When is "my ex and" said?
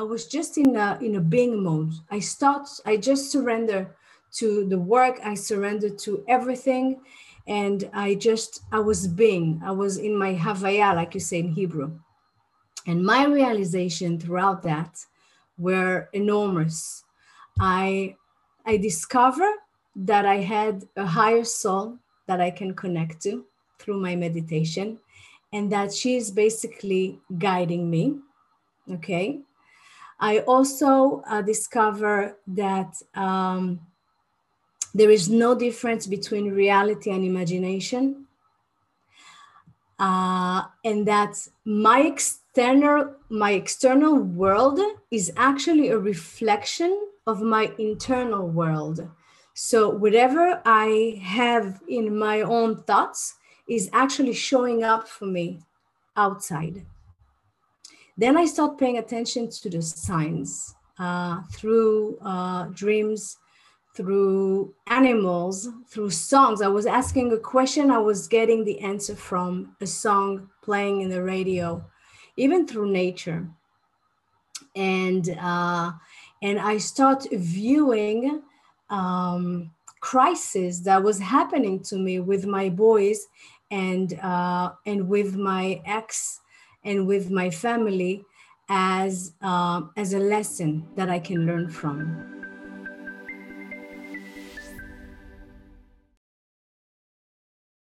85.36-87.06